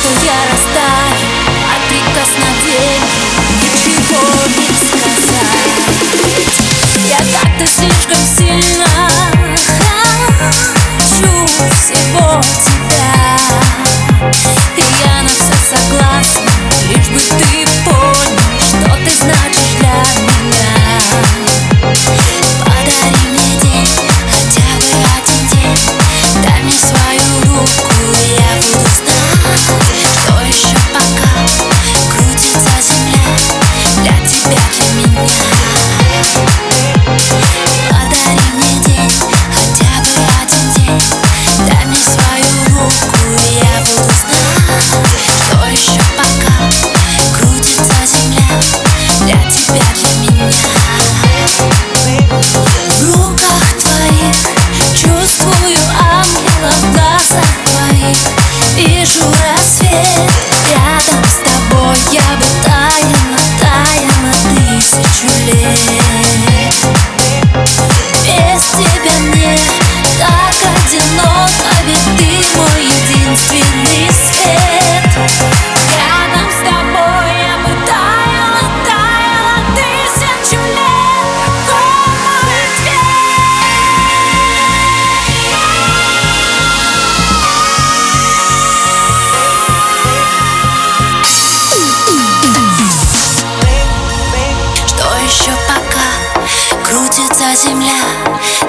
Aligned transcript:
что 0.00 0.08
я 0.24 0.32
а 0.32 0.44
растаю 0.50 1.28
от 1.74 1.82
прикосновений 1.88 3.28
Ничего 3.60 4.22
не 4.56 4.68
сказать 4.72 5.50
Я 7.06 7.18
как-то 7.38 7.66
слишком 7.66 8.16
сильно 8.16 8.69
земля. 97.54 98.00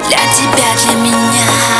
Для 0.08 0.18
тебя, 0.32 0.74
для 0.82 0.94
меня 0.94 1.71